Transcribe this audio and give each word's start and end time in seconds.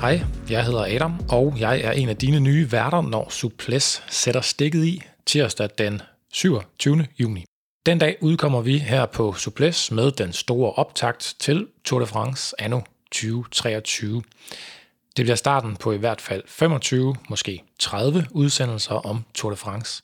Hej, 0.00 0.20
jeg 0.50 0.64
hedder 0.64 0.94
Adam, 0.94 1.20
og 1.28 1.54
jeg 1.58 1.80
er 1.80 1.92
en 1.92 2.08
af 2.08 2.16
dine 2.16 2.40
nye 2.40 2.72
værter, 2.72 3.00
når 3.02 3.28
Suples 3.30 4.02
sætter 4.08 4.40
stikket 4.40 4.84
i 4.84 5.02
tirsdag 5.26 5.68
den 5.78 6.02
27. 6.32 7.06
juni. 7.20 7.44
Den 7.86 7.98
dag 7.98 8.16
udkommer 8.20 8.60
vi 8.60 8.78
her 8.78 9.06
på 9.06 9.32
Suples 9.32 9.90
med 9.90 10.10
den 10.10 10.32
store 10.32 10.72
optakt 10.72 11.36
til 11.40 11.66
Tour 11.84 12.00
de 12.00 12.06
France 12.06 12.62
anno 12.62 12.80
2023. 13.12 14.22
Det 15.16 15.24
bliver 15.24 15.36
starten 15.36 15.76
på 15.76 15.92
i 15.92 15.96
hvert 15.96 16.20
fald 16.20 16.42
25, 16.46 17.14
måske 17.28 17.62
30 17.78 18.26
udsendelser 18.30 18.94
om 18.94 19.24
Tour 19.34 19.50
de 19.50 19.56
France. 19.56 20.02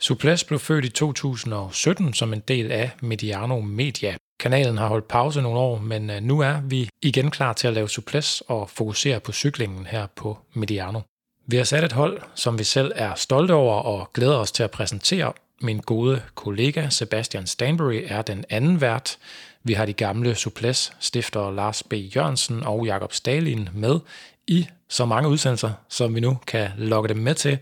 Suples 0.00 0.44
blev 0.44 0.58
født 0.58 0.84
i 0.84 0.88
2017 0.88 2.14
som 2.14 2.32
en 2.32 2.40
del 2.40 2.72
af 2.72 2.90
Mediano 3.02 3.60
Media. 3.60 4.16
Kanalen 4.42 4.78
har 4.78 4.88
holdt 4.88 5.08
pause 5.08 5.42
nogle 5.42 5.58
år, 5.58 5.78
men 5.78 6.10
øh, 6.10 6.22
nu 6.22 6.40
er 6.40 6.60
vi 6.64 6.88
igen 7.02 7.30
klar 7.30 7.52
til 7.52 7.68
at 7.68 7.74
lave 7.74 7.88
Suples 7.88 8.42
og 8.48 8.70
fokusere 8.70 9.20
på 9.20 9.32
cyklingen 9.32 9.86
her 9.86 10.06
på 10.16 10.38
Mediano. 10.54 11.00
Vi 11.46 11.56
har 11.56 11.64
sat 11.64 11.84
et 11.84 11.92
hold, 11.92 12.22
som 12.34 12.58
vi 12.58 12.64
selv 12.64 12.92
er 12.94 13.14
stolte 13.14 13.54
over 13.54 13.74
og 13.74 14.10
glæder 14.14 14.36
os 14.36 14.52
til 14.52 14.62
at 14.62 14.70
præsentere. 14.70 15.32
Min 15.60 15.78
gode 15.78 16.22
kollega 16.34 16.88
Sebastian 16.88 17.46
Stanbury 17.46 18.04
er 18.06 18.22
den 18.22 18.44
anden 18.50 18.80
vært. 18.80 19.18
Vi 19.64 19.72
har 19.72 19.86
de 19.86 19.92
gamle 19.92 20.34
Suples 20.34 20.92
stifter 21.00 21.50
Lars 21.50 21.82
B. 21.82 21.92
Jørgensen 21.92 22.62
og 22.62 22.86
Jakob 22.86 23.12
Stalin 23.12 23.68
med 23.72 24.00
i 24.46 24.66
så 24.88 25.04
mange 25.04 25.28
udsendelser, 25.28 25.72
som 25.88 26.14
vi 26.14 26.20
nu 26.20 26.38
kan 26.46 26.68
lokke 26.76 27.08
dem 27.08 27.16
med 27.16 27.34
til. 27.34 27.58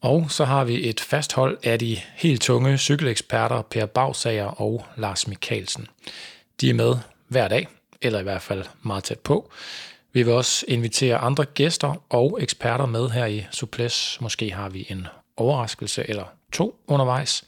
Og 0.00 0.30
så 0.30 0.44
har 0.44 0.64
vi 0.64 0.88
et 0.88 1.00
fast 1.00 1.32
hold 1.32 1.58
af 1.62 1.78
de 1.78 1.98
helt 2.14 2.42
tunge 2.42 2.78
cykeleksperter 2.78 3.62
Per 3.62 3.86
Bagsager 3.86 4.60
og 4.60 4.86
Lars 4.96 5.26
Mikkelsen. 5.28 5.86
De 6.60 6.70
er 6.70 6.74
med 6.74 6.94
hver 7.28 7.48
dag, 7.48 7.68
eller 8.02 8.20
i 8.20 8.22
hvert 8.22 8.42
fald 8.42 8.64
meget 8.82 9.04
tæt 9.04 9.18
på. 9.18 9.50
Vi 10.12 10.22
vil 10.22 10.32
også 10.32 10.64
invitere 10.68 11.16
andre 11.16 11.44
gæster 11.44 12.04
og 12.08 12.38
eksperter 12.42 12.86
med 12.86 13.08
her 13.08 13.26
i 13.26 13.46
Suples. 13.50 14.18
Måske 14.20 14.52
har 14.52 14.68
vi 14.68 14.86
en 14.88 15.06
overraskelse 15.36 16.10
eller 16.10 16.24
to 16.52 16.80
undervejs. 16.86 17.44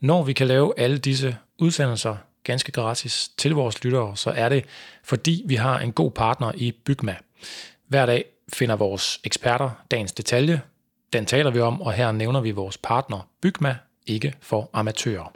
Når 0.00 0.22
vi 0.22 0.32
kan 0.32 0.46
lave 0.46 0.72
alle 0.76 0.98
disse 0.98 1.36
udsendelser 1.58 2.16
ganske 2.44 2.72
gratis 2.72 3.30
til 3.36 3.54
vores 3.54 3.84
lyttere, 3.84 4.16
så 4.16 4.30
er 4.30 4.48
det 4.48 4.64
fordi 5.04 5.42
vi 5.46 5.54
har 5.54 5.78
en 5.78 5.92
god 5.92 6.10
partner 6.10 6.52
i 6.54 6.72
Bygma. 6.72 7.16
Hver 7.88 8.06
dag 8.06 8.24
finder 8.52 8.76
vores 8.76 9.20
eksperter 9.24 9.70
dagens 9.90 10.12
detalje, 10.12 10.60
den 11.14 11.26
taler 11.26 11.50
vi 11.50 11.60
om, 11.60 11.82
og 11.82 11.92
her 11.92 12.12
nævner 12.12 12.40
vi 12.40 12.50
vores 12.50 12.78
partner 12.78 13.28
Bygma, 13.42 13.76
ikke 14.06 14.34
for 14.40 14.70
amatører. 14.72 15.32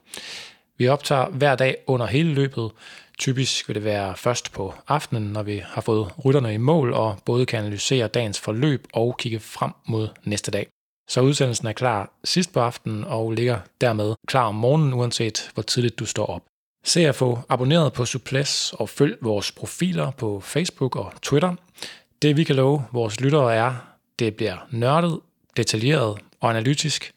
Vi 0.79 0.89
optager 0.89 1.29
hver 1.29 1.55
dag 1.55 1.77
under 1.87 2.07
hele 2.07 2.34
løbet. 2.34 2.71
Typisk 3.19 3.69
vil 3.69 3.75
det 3.75 3.84
være 3.84 4.17
først 4.17 4.53
på 4.53 4.75
aftenen, 4.89 5.33
når 5.33 5.43
vi 5.43 5.62
har 5.65 5.81
fået 5.81 6.25
rytterne 6.25 6.55
i 6.55 6.56
mål 6.56 6.93
og 6.93 7.19
både 7.25 7.47
kan 7.47 7.59
analysere 7.59 8.09
dagens 8.09 8.41
forløb 8.41 8.87
og 8.93 9.17
kigge 9.19 9.41
frem 9.41 9.73
mod 9.87 10.09
næste 10.25 10.51
dag. 10.51 10.67
Så 11.09 11.21
udsendelsen 11.21 11.67
er 11.67 11.73
klar 11.73 12.12
sidst 12.25 12.53
på 12.53 12.61
aftenen 12.61 13.05
og 13.05 13.33
ligger 13.33 13.59
dermed 13.81 14.15
klar 14.27 14.45
om 14.45 14.55
morgenen, 14.55 14.95
uanset 14.95 15.51
hvor 15.55 15.62
tidligt 15.62 15.99
du 15.99 16.06
står 16.06 16.27
op. 16.27 16.43
Se 16.84 17.09
at 17.09 17.15
få 17.15 17.39
abonneret 17.49 17.93
på 17.93 18.05
Suples 18.05 18.73
og 18.73 18.89
følg 18.89 19.19
vores 19.21 19.53
profiler 19.53 20.11
på 20.11 20.41
Facebook 20.41 20.97
og 20.97 21.12
Twitter. 21.23 21.55
Det 22.23 22.37
vi 22.37 22.45
kan 22.45 22.56
love 22.56 22.84
vores 22.93 23.21
lyttere 23.21 23.55
er, 23.55 23.75
det 24.19 24.37
bliver 24.37 24.56
nørdet, 24.71 25.21
detaljeret 25.57 26.19
og 26.41 26.51
analytisk. 26.51 27.13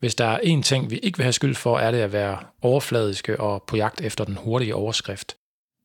Hvis 0.00 0.14
der 0.14 0.24
er 0.24 0.38
én 0.38 0.62
ting, 0.62 0.90
vi 0.90 0.98
ikke 0.98 1.18
vil 1.18 1.24
have 1.24 1.32
skyld 1.32 1.54
for, 1.54 1.78
er 1.78 1.90
det 1.90 1.98
at 1.98 2.12
være 2.12 2.38
overfladiske 2.62 3.40
og 3.40 3.62
på 3.62 3.76
jagt 3.76 4.00
efter 4.00 4.24
den 4.24 4.36
hurtige 4.36 4.74
overskrift. 4.74 5.36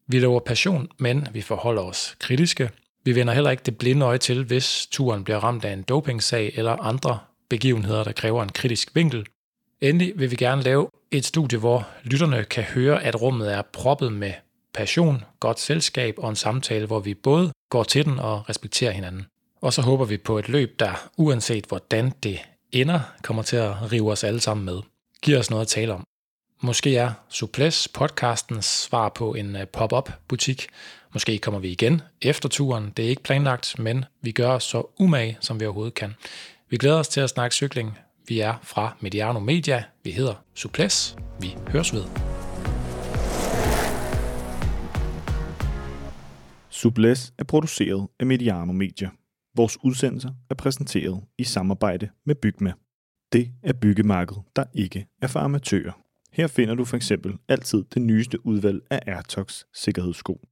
Vi 0.08 0.20
lover 0.20 0.40
passion, 0.40 0.88
men 0.98 1.28
vi 1.34 1.42
forholder 1.42 1.82
os 1.82 2.16
kritiske. 2.20 2.70
Vi 3.04 3.16
vender 3.16 3.34
heller 3.34 3.52
ikke 3.52 3.64
det 3.66 3.78
blinde 3.78 4.06
øje 4.06 4.18
til, 4.18 4.44
hvis 4.44 4.88
turen 4.92 5.24
bliver 5.24 5.40
ramt 5.40 5.66
af 5.66 5.74
en 5.74 5.82
dopingsag 5.82 6.52
eller 6.56 6.72
andre 6.72 7.20
begivenheder, 7.50 8.04
der 8.04 8.12
kræver 8.12 8.44
en 8.44 8.50
kritisk 8.50 8.96
vinkel. 8.96 9.26
Endelig 9.82 10.14
vil 10.16 10.32
vi 10.32 10.36
gerne 10.36 10.62
lave 10.62 10.90
et 11.12 11.26
studie, 11.26 11.60
hvor 11.60 11.88
lytterne 12.04 12.44
kan 12.44 12.64
høre, 12.64 13.04
at 13.04 13.22
rummet 13.22 13.54
er 13.54 13.62
proppet 13.74 14.14
med 14.14 14.34
passion, 14.74 15.24
godt 15.40 15.60
selskab 15.60 16.16
og 16.18 16.30
en 16.30 16.36
samtale, 16.36 16.86
hvor 16.86 17.00
vi 17.00 17.14
både 17.14 17.52
går 17.70 17.84
til 17.84 18.06
den 18.06 18.20
og 18.20 18.50
respekterer 18.50 18.92
hinanden. 18.92 19.26
Og 19.68 19.74
så 19.74 19.82
håber 19.82 20.06
vi 20.06 20.18
på 20.18 20.40
et 20.40 20.50
løb, 20.50 20.80
der 20.80 21.10
uanset 21.18 21.66
hvordan 21.66 22.14
det 22.24 22.40
ender, 22.72 23.00
kommer 23.24 23.44
til 23.44 23.56
at 23.56 23.92
rive 23.92 24.12
os 24.12 24.24
alle 24.24 24.40
sammen 24.40 24.66
med. 24.66 24.80
Giv 25.22 25.38
os 25.38 25.50
noget 25.50 25.62
at 25.62 25.68
tale 25.68 25.94
om. 25.94 26.04
Måske 26.62 26.98
er 26.98 27.12
Suples 27.30 27.88
podcastens 27.88 28.66
svar 28.66 29.10
på 29.10 29.34
en 29.34 29.56
øh, 29.56 29.68
pop-up 29.68 30.12
butik. 30.28 30.68
Måske 31.14 31.38
kommer 31.38 31.60
vi 31.60 31.70
igen 31.70 32.02
efter 32.22 32.50
turen. 32.50 32.94
Det 32.98 33.06
er 33.06 33.10
ikke 33.10 33.24
planlagt, 33.24 33.80
men 33.80 34.06
vi 34.22 34.32
gør 34.32 34.50
os 34.50 34.64
så 34.64 34.88
umage, 35.00 35.38
som 35.42 35.60
vi 35.60 35.66
overhovedet 35.66 35.94
kan. 35.94 36.14
Vi 36.70 36.78
glæder 36.78 37.00
os 37.00 37.08
til 37.08 37.22
at 37.22 37.30
snakke 37.30 37.56
cykling. 37.56 38.00
Vi 38.28 38.40
er 38.40 38.54
fra 38.64 38.96
Mediano 39.00 39.40
Media. 39.40 39.84
Vi 40.04 40.12
hedder 40.12 40.34
Suples. 40.56 41.16
Vi 41.42 41.56
høres 41.68 41.94
ved. 41.94 42.04
Suples 46.70 47.34
er 47.38 47.44
produceret 47.44 48.08
af 48.20 48.26
Mediano 48.26 48.74
Media. 48.74 49.10
Vores 49.58 49.84
udsendelser 49.84 50.30
er 50.50 50.56
præsenteret 50.56 51.24
i 51.38 51.44
samarbejde 51.44 52.10
med 52.26 52.36
Bygma. 52.36 52.74
Det 53.34 53.52
er 53.64 53.74
byggemarkedet, 53.74 54.44
der 54.56 54.64
ikke 54.74 55.08
er 55.22 55.28
for 55.28 55.40
amatører. 55.40 55.92
Her 56.32 56.48
finder 56.48 56.76
du 56.76 56.86
for 56.86 56.98
eksempel 56.98 57.34
altid 57.50 57.84
det 57.94 58.02
nyeste 58.02 58.46
udvalg 58.46 58.82
af 58.92 59.00
Airtox 59.08 59.64
sikkerhedssko. 59.74 60.48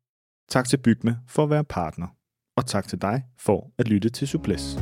Tak 0.49 0.67
til 0.67 0.77
Bygma 0.77 1.15
for 1.27 1.43
at 1.43 1.49
være 1.49 1.63
partner, 1.63 2.07
og 2.57 2.65
tak 2.65 2.87
til 2.87 3.01
dig 3.01 3.23
for 3.39 3.71
at 3.77 3.87
lytte 3.87 4.09
til 4.09 4.27
Suples. 4.27 4.77